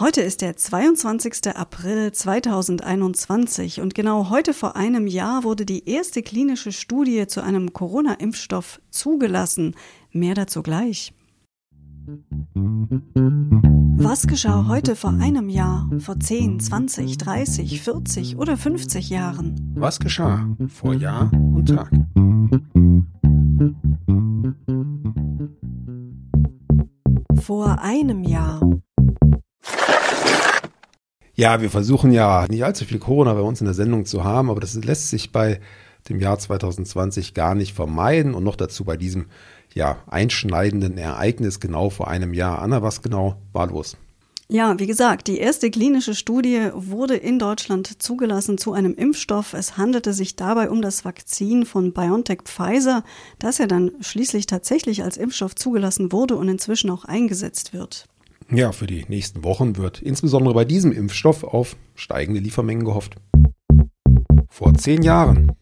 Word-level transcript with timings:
Heute 0.00 0.22
ist 0.22 0.40
der 0.40 0.56
22. 0.56 1.54
April 1.54 2.10
2021 2.10 3.82
und 3.82 3.94
genau 3.94 4.30
heute 4.30 4.54
vor 4.54 4.74
einem 4.74 5.06
Jahr 5.06 5.44
wurde 5.44 5.66
die 5.66 5.86
erste 5.90 6.22
klinische 6.22 6.72
Studie 6.72 7.26
zu 7.26 7.42
einem 7.42 7.74
Corona-Impfstoff 7.74 8.80
zugelassen. 8.88 9.74
Mehr 10.10 10.34
dazu 10.34 10.62
gleich. 10.62 11.12
Was 13.98 14.26
geschah 14.26 14.68
heute 14.68 14.96
vor 14.96 15.10
einem 15.10 15.50
Jahr, 15.50 15.90
vor 15.98 16.18
10, 16.18 16.60
20, 16.60 17.18
30, 17.18 17.82
40 17.82 18.38
oder 18.38 18.56
50 18.56 19.10
Jahren? 19.10 19.74
Was 19.74 20.00
geschah 20.00 20.48
vor 20.68 20.94
Jahr 20.94 21.30
und 21.30 21.68
Tag? 21.68 21.90
Vor 27.42 27.82
einem 27.82 28.24
Jahr. 28.24 28.62
Ja, 31.34 31.60
wir 31.60 31.70
versuchen 31.70 32.12
ja 32.12 32.46
nicht 32.48 32.64
allzu 32.64 32.84
viel 32.84 32.98
Corona 32.98 33.34
bei 33.34 33.40
uns 33.40 33.60
in 33.60 33.64
der 33.64 33.74
Sendung 33.74 34.04
zu 34.04 34.24
haben, 34.24 34.50
aber 34.50 34.60
das 34.60 34.74
lässt 34.74 35.10
sich 35.10 35.32
bei 35.32 35.60
dem 36.08 36.20
Jahr 36.20 36.38
2020 36.38 37.34
gar 37.34 37.54
nicht 37.54 37.74
vermeiden 37.74 38.34
und 38.34 38.44
noch 38.44 38.56
dazu 38.56 38.84
bei 38.84 38.96
diesem 38.96 39.26
ja 39.74 39.98
einschneidenden 40.08 40.98
Ereignis 40.98 41.60
genau 41.60 41.90
vor 41.90 42.08
einem 42.08 42.34
Jahr. 42.34 42.60
Anna, 42.60 42.82
was 42.82 43.02
genau 43.02 43.36
war 43.52 43.68
los? 43.68 43.96
Ja, 44.52 44.76
wie 44.80 44.88
gesagt, 44.88 45.28
die 45.28 45.38
erste 45.38 45.70
klinische 45.70 46.16
Studie 46.16 46.70
wurde 46.74 47.14
in 47.14 47.38
Deutschland 47.38 48.02
zugelassen 48.02 48.58
zu 48.58 48.72
einem 48.72 48.96
Impfstoff. 48.96 49.52
Es 49.52 49.76
handelte 49.76 50.12
sich 50.12 50.34
dabei 50.34 50.70
um 50.70 50.82
das 50.82 51.04
Vakzin 51.04 51.64
von 51.64 51.92
BioNTech 51.92 52.40
Pfizer, 52.46 53.04
das 53.38 53.58
ja 53.58 53.68
dann 53.68 53.92
schließlich 54.00 54.46
tatsächlich 54.46 55.04
als 55.04 55.18
Impfstoff 55.18 55.54
zugelassen 55.54 56.10
wurde 56.10 56.34
und 56.34 56.48
inzwischen 56.48 56.90
auch 56.90 57.04
eingesetzt 57.04 57.72
wird. 57.72 58.08
Ja, 58.52 58.72
für 58.72 58.88
die 58.88 59.04
nächsten 59.08 59.44
Wochen 59.44 59.76
wird 59.76 60.02
insbesondere 60.02 60.54
bei 60.54 60.64
diesem 60.64 60.90
Impfstoff 60.90 61.44
auf 61.44 61.76
steigende 61.94 62.40
Liefermengen 62.40 62.84
gehofft. 62.84 63.14
Vor 64.48 64.74
zehn 64.74 65.02
Jahren. 65.02 65.52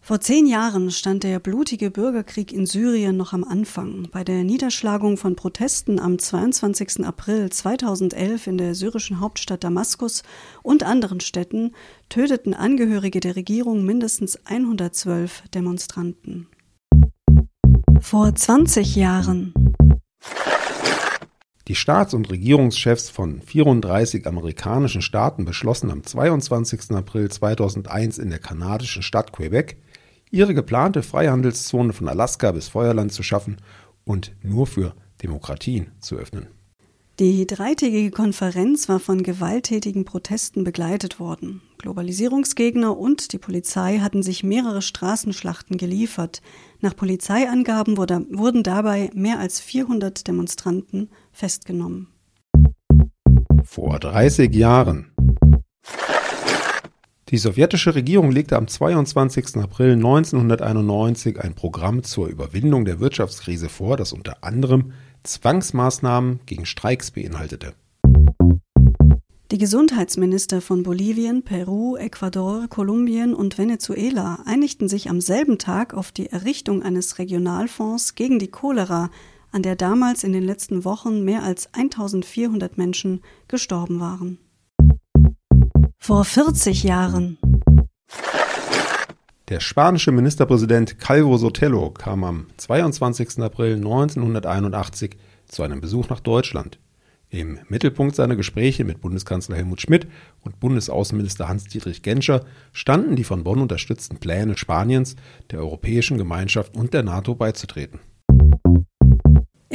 Vor 0.00 0.20
zehn 0.20 0.46
Jahren 0.46 0.90
stand 0.90 1.22
der 1.22 1.38
blutige 1.38 1.92
Bürgerkrieg 1.92 2.52
in 2.52 2.66
Syrien 2.66 3.16
noch 3.16 3.34
am 3.34 3.44
Anfang. 3.44 4.08
Bei 4.10 4.24
der 4.24 4.42
Niederschlagung 4.42 5.16
von 5.16 5.36
Protesten 5.36 6.00
am 6.00 6.18
22. 6.18 7.04
April 7.04 7.50
2011 7.50 8.48
in 8.48 8.58
der 8.58 8.74
syrischen 8.74 9.20
Hauptstadt 9.20 9.62
Damaskus 9.62 10.24
und 10.64 10.82
anderen 10.82 11.20
Städten 11.20 11.72
töteten 12.08 12.54
Angehörige 12.54 13.20
der 13.20 13.36
Regierung 13.36 13.84
mindestens 13.84 14.44
112 14.46 15.44
Demonstranten. 15.54 16.48
Vor 18.00 18.34
20 18.34 18.96
Jahren. 18.96 19.52
Die 21.68 21.74
Staats- 21.74 22.14
und 22.14 22.30
Regierungschefs 22.30 23.10
von 23.10 23.42
34 23.42 24.26
amerikanischen 24.26 25.02
Staaten 25.02 25.44
beschlossen 25.44 25.90
am 25.90 26.02
22. 26.02 26.92
April 26.92 27.30
2001 27.30 28.16
in 28.16 28.30
der 28.30 28.38
kanadischen 28.38 29.02
Stadt 29.02 29.32
Quebec, 29.32 29.76
ihre 30.30 30.54
geplante 30.54 31.02
Freihandelszone 31.02 31.92
von 31.92 32.08
Alaska 32.08 32.52
bis 32.52 32.68
Feuerland 32.68 33.12
zu 33.12 33.22
schaffen 33.22 33.58
und 34.04 34.32
nur 34.42 34.66
für 34.66 34.94
Demokratien 35.22 35.92
zu 36.00 36.16
öffnen. 36.16 36.57
Die 37.20 37.48
dreitägige 37.48 38.12
Konferenz 38.12 38.88
war 38.88 39.00
von 39.00 39.24
gewalttätigen 39.24 40.04
Protesten 40.04 40.62
begleitet 40.62 41.18
worden. 41.18 41.62
Globalisierungsgegner 41.78 42.96
und 42.96 43.32
die 43.32 43.38
Polizei 43.38 43.98
hatten 43.98 44.22
sich 44.22 44.44
mehrere 44.44 44.82
Straßenschlachten 44.82 45.78
geliefert. 45.78 46.42
Nach 46.80 46.94
Polizeiangaben 46.94 47.96
wurde, 47.96 48.24
wurden 48.30 48.62
dabei 48.62 49.10
mehr 49.14 49.40
als 49.40 49.58
400 49.58 50.28
Demonstranten 50.28 51.10
festgenommen. 51.32 52.06
Vor 53.64 53.98
30 53.98 54.54
Jahren. 54.54 55.10
Die 57.30 57.36
sowjetische 57.36 57.94
Regierung 57.94 58.30
legte 58.30 58.56
am 58.56 58.66
22. 58.66 59.56
April 59.56 59.92
1991 59.92 61.38
ein 61.38 61.54
Programm 61.54 62.02
zur 62.02 62.28
Überwindung 62.28 62.86
der 62.86 63.00
Wirtschaftskrise 63.00 63.68
vor, 63.68 63.98
das 63.98 64.14
unter 64.14 64.42
anderem 64.42 64.92
Zwangsmaßnahmen 65.24 66.40
gegen 66.46 66.64
Streiks 66.64 67.10
beinhaltete. 67.10 67.74
Die 69.50 69.58
Gesundheitsminister 69.58 70.62
von 70.62 70.82
Bolivien, 70.82 71.42
Peru, 71.42 71.96
Ecuador, 71.96 72.66
Kolumbien 72.68 73.34
und 73.34 73.58
Venezuela 73.58 74.38
einigten 74.46 74.88
sich 74.88 75.10
am 75.10 75.20
selben 75.20 75.58
Tag 75.58 75.92
auf 75.92 76.12
die 76.12 76.30
Errichtung 76.30 76.82
eines 76.82 77.18
Regionalfonds 77.18 78.14
gegen 78.14 78.38
die 78.38 78.48
Cholera, 78.48 79.10
an 79.52 79.62
der 79.62 79.76
damals 79.76 80.24
in 80.24 80.32
den 80.32 80.44
letzten 80.44 80.86
Wochen 80.86 81.24
mehr 81.24 81.42
als 81.42 81.74
1400 81.74 82.78
Menschen 82.78 83.20
gestorben 83.48 84.00
waren. 84.00 84.38
Vor 86.08 86.24
40 86.24 86.84
Jahren 86.84 87.36
der 89.50 89.60
spanische 89.60 90.10
Ministerpräsident 90.10 90.98
Calvo 90.98 91.36
Sotelo 91.36 91.90
kam 91.90 92.24
am 92.24 92.46
22. 92.56 93.40
April 93.40 93.74
1981 93.74 95.18
zu 95.44 95.62
einem 95.62 95.82
Besuch 95.82 96.08
nach 96.08 96.20
Deutschland. 96.20 96.78
Im 97.28 97.58
Mittelpunkt 97.68 98.16
seiner 98.16 98.36
Gespräche 98.36 98.84
mit 98.84 99.02
Bundeskanzler 99.02 99.56
Helmut 99.56 99.82
Schmidt 99.82 100.06
und 100.40 100.58
Bundesaußenminister 100.60 101.46
Hans-Dietrich 101.46 102.00
Genscher 102.00 102.46
standen 102.72 103.14
die 103.14 103.24
von 103.24 103.44
Bonn 103.44 103.60
unterstützten 103.60 104.16
Pläne 104.16 104.56
Spaniens, 104.56 105.14
der 105.50 105.58
Europäischen 105.58 106.16
Gemeinschaft 106.16 106.74
und 106.74 106.94
der 106.94 107.02
NATO 107.02 107.34
beizutreten. 107.34 108.00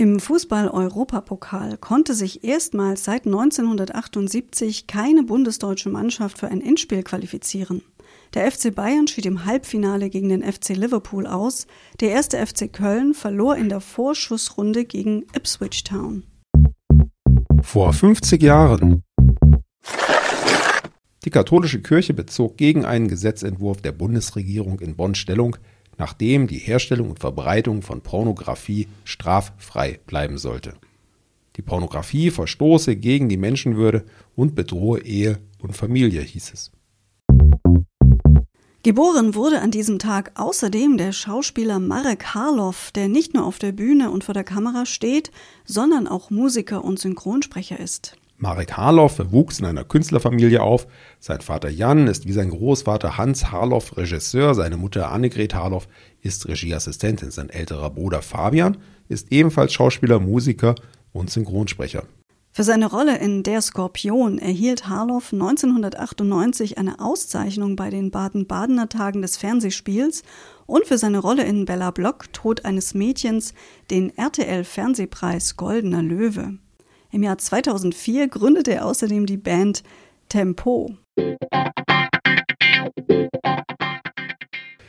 Im 0.03 0.19
Fußball-Europapokal 0.19 1.77
konnte 1.77 2.13
sich 2.13 2.43
erstmals 2.43 3.05
seit 3.05 3.25
1978 3.25 4.85
keine 4.85 5.23
bundesdeutsche 5.23 5.87
Mannschaft 5.87 6.39
für 6.39 6.49
ein 6.49 6.59
Endspiel 6.59 7.03
qualifizieren. 7.03 7.83
Der 8.33 8.51
FC 8.51 8.75
Bayern 8.75 9.07
schied 9.07 9.25
im 9.25 9.45
Halbfinale 9.45 10.09
gegen 10.09 10.27
den 10.27 10.43
FC 10.43 10.75
Liverpool 10.75 11.25
aus. 11.25 11.67
Der 12.01 12.11
erste 12.11 12.45
FC 12.45 12.69
Köln 12.69 13.13
verlor 13.13 13.55
in 13.55 13.69
der 13.69 13.79
Vorschussrunde 13.79 14.83
gegen 14.83 15.23
Ipswich 15.37 15.85
Town. 15.85 16.23
Vor 17.61 17.93
50 17.93 18.43
Jahren. 18.43 19.03
Die 21.23 21.29
katholische 21.29 21.81
Kirche 21.81 22.13
bezog 22.13 22.57
gegen 22.57 22.83
einen 22.83 23.07
Gesetzentwurf 23.07 23.81
der 23.81 23.93
Bundesregierung 23.93 24.81
in 24.81 24.97
Bonn 24.97 25.15
Stellung, 25.15 25.55
nachdem 25.97 26.47
die 26.47 26.57
Herstellung 26.57 27.09
und 27.09 27.19
Verbreitung 27.19 27.81
von 27.81 28.01
Pornografie 28.01 28.87
straffrei 29.03 29.99
bleiben 30.05 30.37
sollte. 30.37 30.73
Die 31.55 31.61
Pornografie 31.61 32.31
verstoße 32.31 32.95
gegen 32.95 33.29
die 33.29 33.37
Menschenwürde 33.37 34.05
und 34.35 34.55
bedrohe 34.55 35.01
Ehe 35.01 35.39
und 35.61 35.77
Familie, 35.77 36.21
hieß 36.21 36.53
es. 36.53 36.71
Geboren 38.83 39.33
wurde 39.33 39.61
an 39.61 39.71
diesem 39.71 39.97
Tag 39.97 40.31
außerdem 40.35 40.97
der 40.97 41.13
Schauspieler 41.13 41.79
Marek 41.79 42.33
Harloff, 42.33 42.91
der 42.91 43.07
nicht 43.07 43.33
nur 43.33 43.45
auf 43.45 43.57
der 43.57 43.71
Bühne 43.71 44.11
und 44.11 44.25
vor 44.25 44.33
der 44.33 44.43
Kamera 44.43 44.85
steht, 44.85 45.31
sondern 45.63 46.05
auch 46.05 46.29
Musiker 46.31 46.83
und 46.83 46.99
Synchronsprecher 46.99 47.79
ist. 47.79 48.17
Marek 48.43 48.73
Harloff 48.73 49.21
wuchs 49.31 49.59
in 49.59 49.65
einer 49.65 49.85
Künstlerfamilie 49.85 50.61
auf. 50.61 50.85
Sein 51.21 51.39
Vater 51.39 51.69
Jan 51.69 52.07
ist 52.07 52.27
wie 52.27 52.33
sein 52.33 52.49
Großvater 52.49 53.17
Hans 53.17 53.51
Harloff 53.51 53.95
Regisseur, 53.95 54.53
seine 54.53 54.75
Mutter 54.75 55.09
Annegret 55.09 55.55
Harloff 55.55 55.87
ist 56.21 56.49
Regieassistentin, 56.49 57.31
sein 57.31 57.49
älterer 57.49 57.89
Bruder 57.89 58.21
Fabian 58.21 58.77
ist 59.07 59.31
ebenfalls 59.31 59.71
Schauspieler, 59.71 60.19
Musiker 60.19 60.75
und 61.13 61.29
Synchronsprecher. 61.29 62.03
Für 62.51 62.63
seine 62.63 62.87
Rolle 62.87 63.17
in 63.17 63.43
Der 63.43 63.61
Skorpion 63.61 64.39
erhielt 64.39 64.89
Harloff 64.89 65.31
1998 65.31 66.77
eine 66.77 66.99
Auszeichnung 66.99 67.77
bei 67.77 67.89
den 67.89 68.11
Baden-Badener 68.11 68.89
Tagen 68.89 69.21
des 69.21 69.37
Fernsehspiels 69.37 70.21
und 70.65 70.85
für 70.85 70.97
seine 70.97 71.19
Rolle 71.19 71.45
in 71.45 71.63
Bella 71.63 71.91
Block 71.91 72.33
Tod 72.33 72.65
eines 72.65 72.93
Mädchens 72.93 73.53
den 73.89 74.15
RTL-Fernsehpreis 74.17 75.55
Goldener 75.55 76.03
Löwe. 76.03 76.57
Im 77.13 77.21
Jahr 77.21 77.37
2004 77.37 78.27
gründete 78.27 78.73
er 78.73 78.87
außerdem 78.87 79.27
die 79.27 79.37
Band 79.37 79.83
Tempo. 80.29 80.97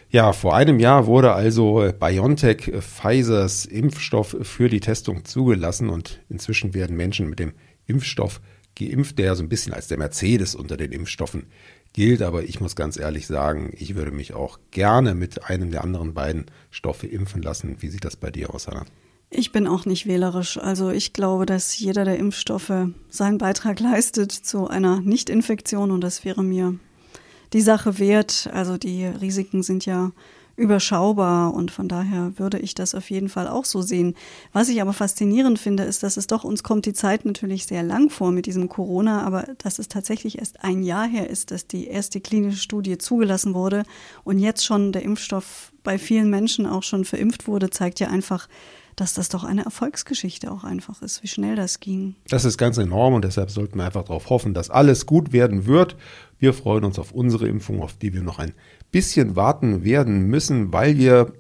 Ja, 0.09 0.33
vor 0.33 0.57
einem 0.57 0.81
Jahr 0.81 1.07
wurde 1.07 1.35
also 1.35 1.93
BioNTech 2.01 2.73
Pfizers 2.81 3.67
Impfstoff 3.67 4.39
für 4.41 4.71
die 4.71 4.81
Testung 4.81 5.27
zugelassen 5.27 5.91
und 5.91 6.23
inzwischen 6.31 6.73
werden 6.73 6.97
Menschen 6.97 7.29
mit 7.29 7.41
dem 7.41 7.53
Impfstoff 7.87 8.41
geimpft, 8.75 9.19
der 9.19 9.35
so 9.35 9.43
ein 9.43 9.51
bisschen 9.51 9.75
als 9.75 9.89
der 9.89 9.99
Mercedes 9.99 10.55
unter 10.55 10.79
den 10.79 10.93
Impfstoffen 10.93 11.49
gilt. 11.93 12.23
Aber 12.23 12.43
ich 12.43 12.59
muss 12.59 12.75
ganz 12.75 12.99
ehrlich 12.99 13.27
sagen, 13.27 13.71
ich 13.77 13.97
würde 13.97 14.13
mich 14.13 14.33
auch 14.33 14.59
gerne 14.71 15.15
mit 15.15 15.45
einem 15.45 15.71
der 15.71 15.85
anderen 15.85 16.15
beiden 16.15 16.47
Stoffe 16.71 17.07
impfen 17.07 17.43
lassen. 17.43 17.77
Wie 17.81 17.89
sieht 17.89 18.07
das 18.07 18.17
bei 18.17 18.31
dir 18.31 18.55
aus, 18.55 18.67
Anna? 18.67 18.87
Ich 19.31 19.53
bin 19.53 19.67
auch 19.67 19.85
nicht 19.85 20.07
wählerisch. 20.07 20.59
Also 20.59 20.91
ich 20.91 21.13
glaube, 21.13 21.47
dass 21.47 21.79
jeder 21.79 22.05
der 22.05 22.19
Impfstoffe 22.19 22.89
seinen 23.09 23.39
Beitrag 23.39 23.81
leistet 23.81 24.33
zu 24.33 24.69
einer 24.69 25.01
Nichtinfektion 25.01 25.91
und 25.91 26.03
das 26.03 26.25
wäre 26.25 26.45
mir 26.45 26.79
die 27.53 27.61
Sache 27.61 27.99
wert. 27.99 28.49
Also 28.53 28.77
die 28.77 29.05
Risiken 29.07 29.63
sind 29.63 29.87
ja 29.87 30.13
überschaubar 30.57 31.53
und 31.53 31.71
von 31.71 31.89
daher 31.89 32.39
würde 32.39 32.59
ich 32.59 32.75
das 32.75 32.95
auf 32.95 33.11
jeden 33.11 33.29
Fall 33.29 33.49
auch 33.49 33.65
so 33.65 33.83
sehen. 33.83 34.15
Was 34.53 34.69
ich 34.69 34.81
aber 34.81 34.93
faszinierend 34.93 35.59
finde, 35.59 35.83
ist, 35.83 36.03
dass 36.03 36.17
es 36.17 36.27
doch 36.27 36.45
uns 36.45 36.63
kommt 36.63 36.87
die 36.87 36.93
Zeit 36.93 37.25
natürlich 37.25 37.67
sehr 37.67 37.83
lang 37.83 38.09
vor 38.09 38.31
mit 38.31 38.47
diesem 38.47 38.69
Corona, 38.69 39.23
aber 39.23 39.47
dass 39.59 39.79
es 39.79 39.89
tatsächlich 39.89 40.39
erst 40.39 40.63
ein 40.63 40.83
Jahr 40.83 41.09
her 41.09 41.29
ist, 41.29 41.51
dass 41.51 41.67
die 41.67 41.89
erste 41.89 42.21
klinische 42.21 42.59
Studie 42.59 42.99
zugelassen 42.99 43.55
wurde 43.55 43.83
und 44.23 44.39
jetzt 44.39 44.65
schon 44.65 44.93
der 44.93 45.03
Impfstoff 45.03 45.73
bei 45.83 45.99
vielen 45.99 46.31
Menschen 46.31 46.67
auch 46.67 46.85
schon 46.85 47.05
verimpft 47.05 47.49
wurde, 47.49 47.71
zeigt 47.71 47.99
ja 47.99 48.09
einfach, 48.09 48.49
dass 48.97 49.15
das 49.15 49.29
doch 49.29 49.45
eine 49.45 49.65
Erfolgsgeschichte 49.65 50.51
auch 50.51 50.65
einfach 50.65 51.03
ist, 51.03 51.23
wie 51.23 51.29
schnell 51.29 51.57
das 51.57 51.81
ging. 51.81 52.17
Das 52.29 52.45
ist 52.45 52.59
ganz 52.59 52.79
enorm 52.79 53.15
und 53.15 53.25
deshalb 53.25 53.51
sollten 53.51 53.79
wir 53.79 53.85
einfach 53.85 54.05
darauf 54.05 54.31
hoffen, 54.31 54.55
dass 54.55 54.71
alles 54.71 55.07
gut 55.07 55.33
werden 55.33 55.67
wird. 55.67 55.97
Wir 56.39 56.53
freuen 56.53 56.85
uns 56.85 56.99
auf 56.99 57.13
unsere 57.13 57.49
Impfung, 57.49 57.81
auf 57.81 57.95
die 57.95 58.13
wir 58.13 58.23
noch 58.23 58.39
ein 58.39 58.53
bisschen 58.95 59.35
warten 59.35 59.83
werden 59.83 60.29
müssen, 60.29 60.73
weil 60.73 60.97
wir 60.99 61.33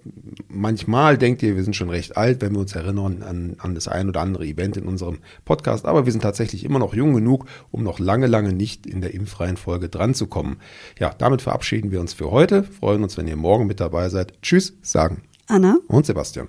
manchmal 0.48 1.16
denkt 1.18 1.40
ihr, 1.42 1.54
wir 1.54 1.62
sind 1.62 1.76
schon 1.76 1.88
recht 1.88 2.16
alt, 2.16 2.40
wenn 2.40 2.52
wir 2.52 2.58
uns 2.58 2.74
erinnern 2.74 3.22
an, 3.22 3.54
an 3.58 3.76
das 3.76 3.86
ein 3.86 4.08
oder 4.08 4.22
andere 4.22 4.44
Event 4.44 4.76
in 4.76 4.86
unserem 4.86 5.18
Podcast, 5.44 5.84
aber 5.84 6.04
wir 6.04 6.10
sind 6.10 6.22
tatsächlich 6.22 6.64
immer 6.64 6.80
noch 6.80 6.94
jung 6.94 7.14
genug, 7.14 7.46
um 7.70 7.84
noch 7.84 8.00
lange, 8.00 8.26
lange 8.26 8.52
nicht 8.52 8.86
in 8.86 9.00
der 9.00 9.14
impfreien 9.14 9.56
Folge 9.56 9.88
dran 9.88 10.14
zu 10.14 10.26
kommen. 10.26 10.56
Ja, 10.98 11.14
damit 11.16 11.42
verabschieden 11.42 11.92
wir 11.92 12.00
uns 12.00 12.12
für 12.12 12.32
heute, 12.32 12.64
freuen 12.64 13.04
uns, 13.04 13.16
wenn 13.16 13.28
ihr 13.28 13.36
morgen 13.36 13.68
mit 13.68 13.78
dabei 13.78 14.08
seid. 14.08 14.42
Tschüss, 14.42 14.74
sagen 14.82 15.22
Anna 15.46 15.78
und 15.86 16.06
Sebastian. 16.06 16.48